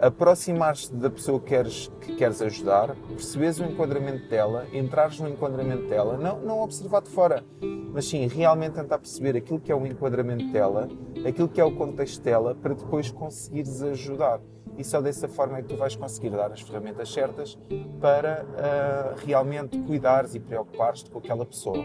aproximar-te 0.00 0.92
da 0.94 1.10
pessoa 1.10 1.40
que 1.40 1.46
queres, 1.46 1.90
que 2.00 2.16
queres 2.16 2.42
ajudar, 2.42 2.94
perceberes 3.08 3.58
o 3.60 3.64
enquadramento 3.64 4.28
dela, 4.28 4.66
entrares 4.72 5.18
no 5.20 5.28
enquadramento 5.28 5.86
dela, 5.88 6.16
não, 6.16 6.40
não 6.40 6.60
observar 6.60 7.02
de 7.02 7.10
fora, 7.10 7.44
mas 7.92 8.06
sim 8.06 8.26
realmente 8.26 8.74
tentar 8.74 8.98
perceber 8.98 9.36
aquilo 9.36 9.60
que 9.60 9.72
é 9.72 9.74
o 9.74 9.86
enquadramento 9.86 10.50
dela, 10.52 10.88
aquilo 11.26 11.48
que 11.48 11.60
é 11.60 11.64
o 11.64 11.74
contexto 11.74 12.22
dela, 12.22 12.54
para 12.54 12.74
depois 12.74 13.10
conseguires 13.10 13.82
ajudar 13.82 14.40
e 14.78 14.84
só 14.84 15.00
dessa 15.00 15.26
forma 15.26 15.58
é 15.58 15.62
que 15.62 15.68
tu 15.68 15.76
vais 15.76 15.96
conseguir 15.96 16.30
dar 16.30 16.52
as 16.52 16.60
ferramentas 16.60 17.10
certas 17.10 17.58
para 18.00 18.44
uh, 18.44 19.26
realmente 19.26 19.78
cuidares 19.78 20.34
e 20.34 20.40
preocupares-te 20.40 21.10
com 21.10 21.18
aquela 21.18 21.46
pessoa. 21.46 21.82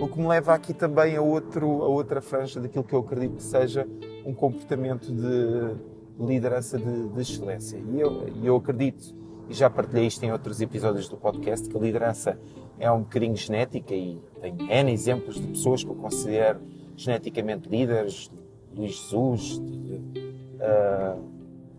O 0.00 0.08
que 0.08 0.18
me 0.18 0.26
leva 0.26 0.54
aqui 0.54 0.72
também 0.72 1.16
a, 1.16 1.22
outro, 1.22 1.82
a 1.82 1.88
outra 1.88 2.20
franja 2.20 2.60
daquilo 2.60 2.82
que 2.82 2.94
eu 2.94 3.00
acredito 3.00 3.36
que 3.36 3.42
seja 3.42 3.86
um 4.24 4.34
comportamento 4.34 5.12
de 5.12 5.76
liderança 6.18 6.78
de, 6.78 7.08
de 7.08 7.20
excelência. 7.20 7.76
E 7.76 8.00
eu, 8.00 8.26
eu 8.42 8.56
acredito, 8.56 9.14
e 9.48 9.54
já 9.54 9.68
partilhei 9.68 10.06
isto 10.06 10.22
em 10.24 10.32
outros 10.32 10.60
episódios 10.60 11.08
do 11.08 11.16
podcast, 11.16 11.68
que 11.68 11.76
a 11.76 11.80
liderança 11.80 12.38
é 12.78 12.90
um 12.90 13.00
bocadinho 13.00 13.36
genética 13.36 13.94
e 13.94 14.20
tem 14.40 14.56
N 14.68 14.92
exemplos 14.92 15.36
de 15.36 15.46
pessoas 15.46 15.84
que 15.84 15.90
eu 15.90 15.94
considero 15.94 16.60
geneticamente 16.96 17.68
líderes, 17.68 18.30
Luís 18.74 18.92
Jesus, 18.92 19.58
uh, 19.58 21.22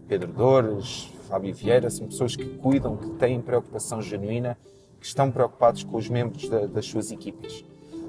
Pedro 0.07 0.31
Dores, 0.31 1.09
Fábio 1.27 1.53
Vieira, 1.53 1.89
são 1.89 2.07
pessoas 2.07 2.35
que 2.35 2.45
cuidam, 2.45 2.95
que 2.95 3.09
têm 3.11 3.41
preocupação 3.41 4.01
genuína, 4.01 4.57
que 4.99 5.05
estão 5.05 5.31
preocupados 5.31 5.83
com 5.83 5.97
os 5.97 6.09
membros 6.09 6.47
da, 6.47 6.65
das 6.65 6.85
suas 6.85 7.11
equipas. 7.11 7.65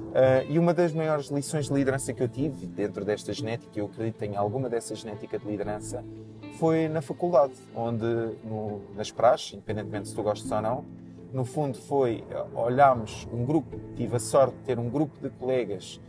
Uh, 0.07 0.49
e 0.49 0.57
uma 0.57 0.73
das 0.73 0.93
maiores 0.93 1.27
lições 1.27 1.67
de 1.67 1.73
liderança 1.73 2.13
que 2.13 2.23
eu 2.23 2.27
tive 2.27 2.65
dentro 2.65 3.05
desta 3.05 3.33
genética, 3.33 3.79
eu 3.79 3.85
acredito 3.85 4.21
em 4.23 4.35
alguma 4.35 4.69
dessa 4.69 4.95
genética 4.95 5.37
de 5.37 5.45
liderança, 5.45 6.03
foi 6.57 6.87
na 6.87 7.01
faculdade, 7.01 7.53
onde 7.75 8.05
no, 8.43 8.81
nas 8.95 9.11
praxes, 9.11 9.53
independentemente 9.53 10.07
se 10.07 10.15
tu 10.15 10.23
gostas 10.23 10.51
ou 10.51 10.61
não, 10.61 10.85
no 11.31 11.45
fundo 11.45 11.77
foi, 11.77 12.23
olhámos 12.55 13.27
um 13.31 13.45
grupo, 13.45 13.79
tive 13.95 14.15
a 14.15 14.19
sorte 14.19 14.55
de 14.55 14.63
ter 14.63 14.79
um 14.79 14.89
grupo 14.89 15.19
de 15.21 15.29
colegas 15.29 15.99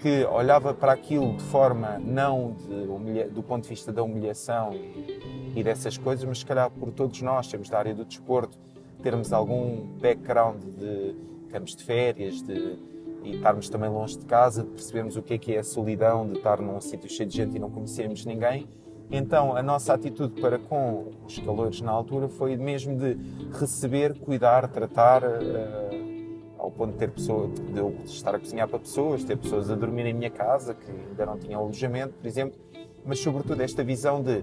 que 0.00 0.24
olhava 0.24 0.74
para 0.74 0.92
aquilo 0.92 1.36
de 1.36 1.44
forma 1.44 1.98
não 1.98 2.56
de 2.66 3.24
do 3.28 3.42
ponto 3.42 3.62
de 3.62 3.68
vista 3.68 3.92
da 3.92 4.02
humilhação 4.02 4.72
e, 4.72 5.54
e, 5.54 5.62
dessas 5.62 5.96
coisas, 5.96 6.24
mas 6.24 6.38
se 6.38 6.46
calhar 6.46 6.68
por 6.70 6.90
todos 6.90 7.22
nós, 7.22 7.46
temos 7.46 7.68
da 7.68 7.78
área 7.78 7.94
do 7.94 8.04
desporto, 8.04 8.58
termos 9.02 9.32
algum 9.32 9.86
background 10.00 10.60
de 10.64 11.14
campos 11.50 11.76
de 11.76 11.84
férias, 11.84 12.42
de 12.42 12.76
e 13.22 13.36
estarmos 13.36 13.68
também 13.68 13.90
longe 13.90 14.18
de 14.18 14.24
casa, 14.24 14.62
de 14.62 14.70
percebermos 14.70 15.16
o 15.16 15.22
que 15.22 15.34
é 15.34 15.38
que 15.38 15.54
é 15.54 15.58
a 15.60 15.64
solidão, 15.64 16.26
de 16.26 16.38
estar 16.38 16.60
num 16.60 16.80
sítio 16.80 17.08
cheio 17.08 17.28
de 17.28 17.36
gente 17.36 17.56
e 17.56 17.58
não 17.58 17.70
conhecermos 17.70 18.24
ninguém. 18.24 18.68
Então, 19.10 19.54
a 19.54 19.62
nossa 19.62 19.92
atitude 19.92 20.40
para 20.40 20.58
com 20.58 21.10
os 21.26 21.38
calores 21.38 21.80
na 21.80 21.92
altura 21.92 22.28
foi 22.28 22.56
mesmo 22.56 22.96
de 22.96 23.18
receber, 23.58 24.18
cuidar, 24.18 24.66
tratar, 24.68 25.22
uh, 25.22 26.32
ao 26.58 26.70
ponto 26.70 26.92
de 26.92 26.98
ter 26.98 27.10
pessoas, 27.10 27.50
de 27.50 27.78
eu 27.78 27.94
estar 28.04 28.34
a 28.34 28.38
cozinhar 28.38 28.68
para 28.68 28.78
pessoas, 28.78 29.24
ter 29.24 29.36
pessoas 29.36 29.70
a 29.70 29.74
dormir 29.74 30.06
em 30.06 30.14
minha 30.14 30.30
casa 30.30 30.74
que 30.74 30.90
ainda 30.90 31.26
não 31.26 31.36
tinham 31.36 31.60
alojamento, 31.60 32.14
por 32.14 32.26
exemplo, 32.26 32.58
mas 33.04 33.18
sobretudo 33.18 33.60
esta 33.60 33.82
visão 33.82 34.22
de 34.22 34.42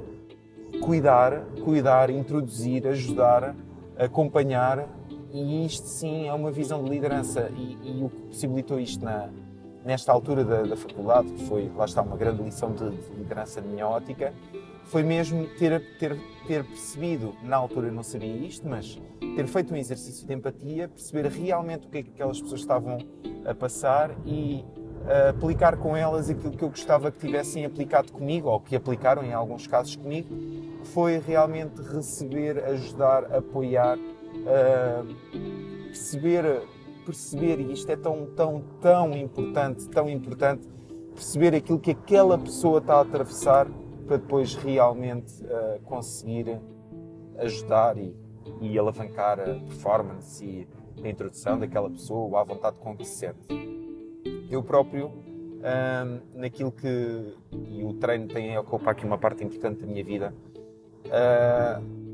cuidar, 0.81 1.45
cuidar, 1.63 2.09
introduzir, 2.09 2.85
ajudar, 2.87 3.55
acompanhar 3.97 4.87
e 5.31 5.65
isto 5.65 5.87
sim 5.87 6.27
é 6.27 6.33
uma 6.33 6.51
visão 6.51 6.83
de 6.83 6.89
liderança 6.89 7.51
e, 7.55 7.77
e 7.83 8.03
o 8.03 8.09
que 8.09 8.21
possibilitou 8.23 8.79
isto 8.79 9.03
na, 9.03 9.29
nesta 9.85 10.11
altura 10.11 10.43
da, 10.43 10.63
da, 10.63 10.75
faculdade, 10.75 11.31
que 11.31 11.43
foi, 11.45 11.71
lá 11.75 11.85
está, 11.85 12.01
uma 12.01 12.17
grande 12.17 12.43
lição 12.43 12.71
de, 12.73 12.89
de 12.89 13.15
liderança 13.15 13.61
de 13.61 13.67
minha 13.67 13.87
ótica, 13.87 14.33
foi 14.85 15.03
mesmo 15.03 15.45
ter, 15.57 15.97
ter, 15.99 16.17
ter 16.47 16.63
percebido, 16.63 17.35
na 17.43 17.55
altura 17.55 17.87
eu 17.87 17.93
não 17.93 18.03
sabia 18.03 18.35
isto, 18.35 18.67
mas 18.67 18.99
ter 19.35 19.47
feito 19.47 19.73
um 19.73 19.77
exercício 19.77 20.25
de 20.25 20.33
empatia, 20.33 20.87
perceber 20.87 21.27
realmente 21.27 21.87
o 21.87 21.89
que 21.89 21.99
é 21.99 22.03
que 22.03 22.09
aquelas 22.09 22.41
pessoas 22.41 22.61
estavam 22.61 22.97
a 23.45 23.53
passar 23.53 24.11
e 24.25 24.65
uh, 25.05 25.29
aplicar 25.29 25.77
com 25.77 25.95
elas 25.95 26.29
aquilo 26.29 26.51
que 26.51 26.63
eu 26.63 26.69
gostava 26.69 27.11
que 27.11 27.19
tivessem 27.19 27.65
aplicado 27.65 28.11
comigo, 28.11 28.49
ou 28.49 28.59
que 28.59 28.75
aplicaram 28.75 29.23
em 29.23 29.31
alguns 29.31 29.67
casos 29.67 29.95
comigo, 29.95 30.27
foi 30.85 31.19
realmente 31.19 31.81
receber, 31.81 32.63
ajudar, 32.65 33.25
apoiar, 33.35 33.97
uh, 34.49 35.85
perceber 35.85 36.61
perceber, 37.09 37.59
e 37.59 37.73
isto 37.73 37.89
é 37.91 37.95
tão, 37.95 38.27
tão, 38.35 38.63
tão 38.79 39.17
importante, 39.17 39.87
tão 39.89 40.07
importante, 40.07 40.67
perceber 41.15 41.55
aquilo 41.55 41.79
que 41.79 41.91
aquela 41.91 42.37
pessoa 42.37 42.77
está 42.77 42.95
a 42.95 43.01
atravessar 43.01 43.67
para 44.07 44.17
depois 44.17 44.55
realmente 44.55 45.43
uh, 45.43 45.79
conseguir 45.85 46.59
ajudar 47.37 47.97
e, 47.97 48.15
e 48.61 48.77
alavancar 48.77 49.39
a 49.39 49.55
performance 49.55 50.43
e 50.45 50.67
a 51.03 51.09
introdução 51.09 51.57
daquela 51.57 51.89
pessoa 51.89 52.41
à 52.41 52.43
vontade 52.43 52.77
com 52.79 52.95
que 52.95 53.05
se 53.05 53.17
sente. 53.17 53.47
Eu 54.49 54.61
próprio, 54.63 55.07
uh, 55.07 56.21
naquilo 56.33 56.71
que. 56.71 57.33
e 57.51 57.83
o 57.83 57.93
treino 57.93 58.27
tem 58.27 58.55
a 58.55 58.61
ocupar 58.61 58.93
aqui 58.93 59.05
uma 59.05 59.17
parte 59.17 59.43
importante 59.43 59.81
da 59.81 59.87
minha 59.87 60.03
vida. 60.03 60.33
Uh, 61.05 62.08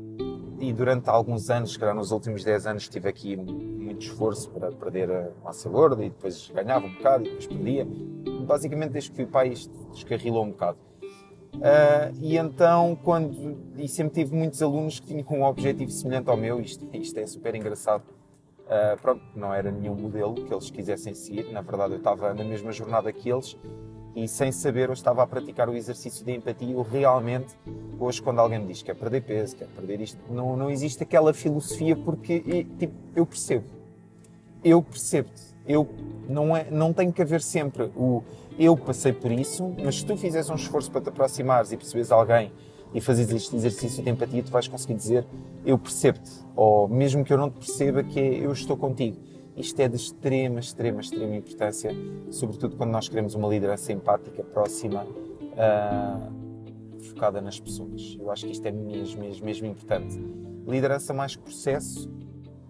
e 0.58 0.72
durante 0.72 1.08
alguns 1.08 1.50
anos, 1.50 1.76
calhar 1.76 1.94
nos 1.94 2.10
últimos 2.10 2.42
10 2.42 2.66
anos, 2.66 2.88
tive 2.88 3.08
aqui 3.08 3.36
muito 3.36 4.02
esforço 4.02 4.50
para 4.50 4.72
perder 4.72 5.10
a 5.10 5.30
massa 5.44 5.68
gorda 5.68 6.04
e 6.04 6.10
depois 6.10 6.50
ganhava 6.54 6.86
um 6.86 6.94
bocado 6.94 7.24
e 7.24 7.28
depois 7.28 7.46
perdia. 7.46 7.86
Basicamente, 8.46 8.90
desde 8.90 9.10
que 9.10 9.16
fui 9.16 9.26
pai, 9.26 9.48
isto 9.48 9.72
descarrilou 9.92 10.44
um 10.44 10.50
bocado. 10.50 10.78
Uh, 11.54 12.14
e 12.20 12.36
então, 12.36 12.98
quando. 13.02 13.58
E 13.76 13.88
sempre 13.88 14.22
tive 14.22 14.36
muitos 14.36 14.62
alunos 14.62 15.00
que 15.00 15.06
tinham 15.06 15.26
um 15.30 15.44
objetivo 15.44 15.90
semelhante 15.90 16.28
ao 16.28 16.36
meu, 16.36 16.60
isto, 16.60 16.86
isto 16.92 17.18
é 17.18 17.26
super 17.26 17.54
engraçado. 17.54 18.04
Uh, 18.66 19.00
pronto, 19.00 19.22
não 19.34 19.54
era 19.54 19.70
nenhum 19.70 19.94
modelo 19.94 20.34
que 20.34 20.52
eles 20.52 20.70
quisessem 20.70 21.14
seguir, 21.14 21.50
na 21.52 21.60
verdade, 21.60 21.94
eu 21.94 21.98
estava 21.98 22.34
na 22.34 22.42
mesma 22.42 22.72
jornada 22.72 23.12
que 23.12 23.30
eles 23.30 23.56
e 24.16 24.26
sem 24.26 24.50
saber 24.50 24.88
eu 24.88 24.94
estava 24.94 25.22
a 25.22 25.26
praticar 25.26 25.68
o 25.68 25.76
exercício 25.76 26.24
de 26.24 26.32
empatia. 26.32 26.72
Eu 26.72 26.80
realmente, 26.80 27.54
hoje, 28.00 28.22
quando 28.22 28.38
alguém 28.38 28.58
me 28.58 28.66
diz 28.66 28.78
que 28.78 28.86
quer 28.86 28.94
perder 28.94 29.20
peso, 29.20 29.54
quer 29.54 29.68
perder 29.68 30.00
isto, 30.00 30.18
não, 30.30 30.56
não 30.56 30.70
existe 30.70 31.02
aquela 31.02 31.34
filosofia 31.34 31.94
porque 31.94 32.42
e, 32.46 32.64
tipo, 32.64 32.94
eu 33.14 33.26
percebo. 33.26 33.66
Eu 34.64 34.82
percebo-te. 34.82 35.42
Eu, 35.68 35.86
não, 36.26 36.56
é, 36.56 36.66
não 36.70 36.94
tem 36.94 37.12
que 37.12 37.20
haver 37.20 37.42
sempre 37.42 37.92
o 37.94 38.22
eu 38.58 38.74
passei 38.74 39.12
por 39.12 39.30
isso, 39.30 39.74
mas 39.84 39.96
se 39.96 40.06
tu 40.06 40.16
fizeres 40.16 40.48
um 40.48 40.54
esforço 40.54 40.90
para 40.90 41.02
te 41.02 41.10
aproximares 41.10 41.72
e 41.72 41.76
perceberes 41.76 42.10
alguém 42.10 42.50
e 42.94 43.02
fazeres 43.02 43.30
este 43.32 43.54
exercício 43.54 44.02
de 44.02 44.08
empatia, 44.08 44.42
tu 44.42 44.50
vais 44.50 44.66
conseguir 44.66 44.94
dizer 44.94 45.26
eu 45.62 45.76
percebo-te. 45.76 46.30
Ou 46.54 46.88
mesmo 46.88 47.22
que 47.22 47.34
eu 47.34 47.36
não 47.36 47.50
te 47.50 47.58
perceba, 47.58 48.02
que 48.02 48.18
é 48.18 48.46
eu 48.46 48.52
estou 48.52 48.78
contigo. 48.78 49.18
Isto 49.56 49.80
é 49.80 49.88
de 49.88 49.96
extrema, 49.96 50.60
extrema, 50.60 51.00
extrema 51.00 51.34
importância, 51.34 51.90
sobretudo 52.30 52.76
quando 52.76 52.90
nós 52.90 53.08
queremos 53.08 53.34
uma 53.34 53.48
liderança 53.48 53.90
empática, 53.90 54.44
próxima, 54.44 55.04
uh, 55.04 57.00
focada 57.00 57.40
nas 57.40 57.58
pessoas. 57.58 58.18
Eu 58.20 58.30
acho 58.30 58.44
que 58.44 58.52
isto 58.52 58.66
é 58.66 58.70
mesmo, 58.70 59.22
mesmo, 59.22 59.44
mesmo 59.44 59.66
importante. 59.66 60.20
Liderança 60.66 61.14
mais 61.14 61.36
processo 61.36 62.10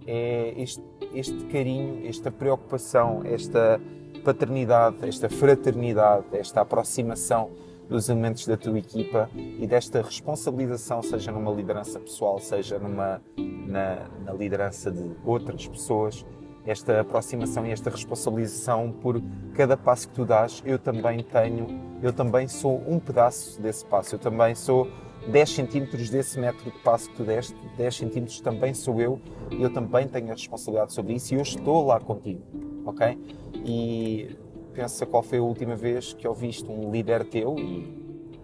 é 0.07 0.55
este, 0.57 0.83
este 1.13 1.45
carinho, 1.47 2.07
esta 2.07 2.31
preocupação, 2.31 3.23
esta 3.25 3.81
paternidade, 4.25 4.97
esta 5.09 5.29
fraternidade, 5.29 6.27
esta 6.33 6.61
aproximação 6.61 7.51
dos 7.89 8.09
elementos 8.09 8.47
da 8.47 8.57
tua 8.57 8.79
equipa 8.79 9.31
e 9.35 9.67
desta 9.67 10.03
responsabilização, 10.03 11.03
seja 11.03 11.31
numa 11.31 11.53
liderança 11.53 11.99
pessoal, 12.01 12.39
seja 12.39 12.79
numa, 12.79 13.21
na, 13.37 14.09
na 14.25 14.33
liderança 14.33 14.91
de 14.91 15.11
outras 15.25 15.67
pessoas, 15.67 16.25
esta 16.67 17.01
aproximação 17.01 17.65
e 17.67 17.71
esta 17.71 17.91
responsabilização 17.91 18.91
por 18.91 19.23
cada 19.55 19.77
passo 19.77 20.09
que 20.09 20.15
tu 20.15 20.25
dás, 20.25 20.63
eu 20.67 20.79
também 20.79 21.23
tenho, 21.23 21.67
eu 22.03 22.13
também 22.13 22.49
sou 22.49 22.83
um 22.87 22.99
pedaço 22.99 23.61
desse 23.63 23.85
passo, 23.85 24.17
eu 24.17 24.19
também 24.19 24.55
sou 24.55 24.89
10 25.29 25.51
centímetros 25.51 26.11
desse 26.11 26.39
metro 26.39 26.71
de 26.71 26.79
passo 26.81 27.09
que 27.11 27.17
tu 27.17 27.25
deste, 27.25 27.55
10 27.77 27.97
centímetros 27.97 28.41
também 28.41 28.75
sou 28.75 29.01
eu, 29.01 29.21
eu 29.51 29.73
também 29.73 30.07
tenho 30.09 30.29
a 30.29 30.35
responsabilidade 30.35 30.93
sobre 30.93 31.15
isso 31.15 31.35
e 31.35 31.37
eu 31.37 31.43
estou 31.43 31.87
lá 31.87 32.01
contigo, 32.01 32.43
ok? 32.85 33.19
E 33.65 34.37
pensa 34.75 35.07
qual 35.07 35.23
foi 35.23 35.39
a 35.39 35.43
última 35.43 35.75
vez 35.75 36.13
que 36.13 36.27
ouviste 36.27 36.71
um 36.71 36.91
líder 36.91 37.25
teu 37.25 37.57
e, 37.59 37.97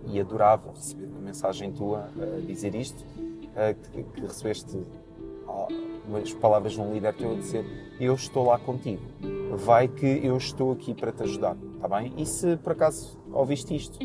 e 0.06 0.20
adorava 0.20 0.70
receber 0.70 1.06
uma 1.06 1.20
mensagem 1.20 1.72
tua 1.72 2.08
a 2.16 2.40
dizer 2.46 2.74
isto, 2.74 3.04
que, 3.92 4.02
que 4.02 4.20
recebeste 4.22 4.78
as 6.22 6.32
palavras 6.34 6.72
de 6.72 6.80
um 6.80 6.92
líder 6.92 7.14
teu 7.14 7.32
a 7.32 7.34
dizer 7.34 7.64
eu 8.00 8.14
estou 8.14 8.46
lá 8.46 8.58
contigo, 8.58 9.02
vai 9.56 9.86
que 9.86 10.20
eu 10.24 10.36
estou 10.36 10.72
aqui 10.72 10.94
para 10.94 11.12
te 11.12 11.22
ajudar, 11.22 11.56
está 11.74 11.88
bem? 11.88 12.12
E 12.16 12.26
se 12.26 12.56
por 12.56 12.72
acaso 12.72 13.18
ouviste 13.32 13.74
isto, 13.74 13.98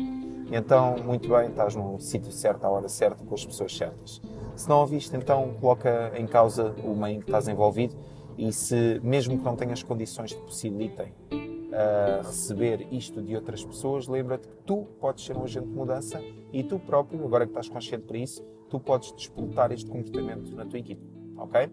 então 0.50 0.96
muito 1.04 1.28
bem, 1.28 1.48
estás 1.48 1.74
no 1.74 1.98
sítio 1.98 2.32
certo, 2.32 2.64
à 2.64 2.70
hora 2.70 2.88
certa, 2.88 3.24
com 3.24 3.34
as 3.34 3.44
pessoas 3.44 3.76
certas. 3.76 4.20
Se 4.56 4.68
não 4.68 4.80
ouviste, 4.80 5.14
então 5.16 5.54
coloca 5.60 6.12
em 6.16 6.26
causa 6.26 6.74
o 6.84 6.94
meio 6.94 7.16
em 7.16 7.20
que 7.20 7.26
estás 7.26 7.48
envolvido 7.48 7.96
e 8.36 8.52
se, 8.52 9.00
mesmo 9.02 9.36
que 9.36 9.44
não 9.44 9.56
tenhas 9.56 9.82
condições 9.82 10.32
que 10.32 10.40
possibilitem 10.40 11.12
uh, 11.32 12.26
receber 12.26 12.86
isto 12.90 13.22
de 13.22 13.34
outras 13.34 13.64
pessoas, 13.64 14.06
lembra-te 14.08 14.48
que 14.48 14.56
tu 14.64 14.86
podes 15.00 15.24
ser 15.24 15.36
um 15.36 15.44
agente 15.44 15.66
de 15.66 15.74
mudança 15.74 16.20
e 16.52 16.62
tu 16.62 16.78
próprio, 16.78 17.24
agora 17.24 17.46
que 17.46 17.50
estás 17.50 17.68
consciente 17.68 18.06
para 18.06 18.18
isso, 18.18 18.42
tu 18.68 18.78
podes 18.78 19.12
disputar 19.14 19.72
este 19.72 19.88
comportamento 19.90 20.54
na 20.54 20.64
tua 20.64 20.78
equipe, 20.78 21.02
ok? 21.36 21.68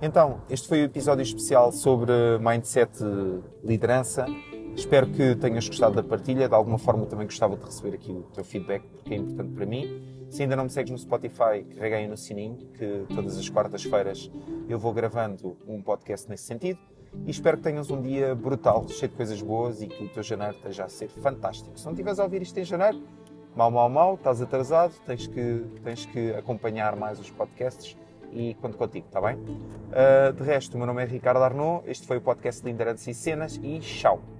Então, 0.00 0.42
este 0.50 0.68
foi 0.68 0.82
o 0.82 0.84
episódio 0.84 1.22
especial 1.22 1.72
sobre 1.72 2.12
mindset 2.38 2.92
liderança. 3.64 4.26
Espero 4.76 5.06
que 5.06 5.34
tenhas 5.36 5.66
gostado 5.66 5.94
da 5.94 6.02
partilha. 6.02 6.46
De 6.46 6.54
alguma 6.54 6.76
forma 6.76 7.06
também 7.06 7.26
gostava 7.26 7.56
de 7.56 7.64
receber 7.64 7.94
aqui 7.94 8.12
o 8.12 8.22
teu 8.34 8.44
feedback, 8.44 8.82
porque 8.82 9.14
é 9.14 9.16
importante 9.16 9.52
para 9.54 9.64
mim. 9.64 10.26
Se 10.28 10.42
ainda 10.42 10.54
não 10.54 10.64
me 10.64 10.70
segues 10.70 10.90
no 10.90 10.98
Spotify, 10.98 11.64
carrega 11.74 11.96
aí 11.96 12.06
no 12.06 12.16
sininho, 12.16 12.58
que 12.74 13.06
todas 13.14 13.38
as 13.38 13.48
quartas-feiras 13.48 14.30
eu 14.68 14.78
vou 14.78 14.92
gravando 14.92 15.56
um 15.66 15.80
podcast 15.80 16.28
nesse 16.28 16.44
sentido. 16.44 16.78
E 17.24 17.30
espero 17.30 17.56
que 17.56 17.62
tenhas 17.62 17.90
um 17.90 18.02
dia 18.02 18.34
brutal, 18.34 18.86
cheio 18.88 19.08
de 19.08 19.16
coisas 19.16 19.40
boas 19.40 19.80
e 19.80 19.86
que 19.86 20.04
o 20.04 20.08
teu 20.10 20.22
janeiro 20.22 20.56
esteja 20.56 20.84
a 20.84 20.88
ser 20.90 21.08
fantástico. 21.08 21.78
Se 21.78 21.86
não 21.86 21.92
estiveres 21.92 22.18
a 22.18 22.24
ouvir 22.24 22.42
isto 22.42 22.58
em 22.58 22.64
janeiro, 22.64 23.02
mal, 23.54 23.70
mal, 23.70 23.88
mal, 23.88 24.14
estás 24.16 24.42
atrasado, 24.42 24.92
tens 25.06 25.26
que, 25.26 25.64
tens 25.82 26.04
que 26.04 26.34
acompanhar 26.34 26.96
mais 26.96 27.18
os 27.18 27.30
podcasts 27.30 27.96
e 28.32 28.54
conto 28.54 28.76
contigo, 28.76 29.06
está 29.06 29.20
bem? 29.20 29.36
Uh, 29.36 30.32
de 30.32 30.42
resto, 30.42 30.74
o 30.74 30.78
meu 30.78 30.86
nome 30.86 31.02
é 31.02 31.06
Ricardo 31.06 31.42
Arnaud, 31.42 31.88
este 31.88 32.06
foi 32.06 32.18
o 32.18 32.20
podcast 32.20 32.62
de 32.62 32.70
Liderança 32.70 33.10
e 33.10 33.14
Cenas 33.14 33.60
e 33.62 33.78
tchau! 33.80 34.35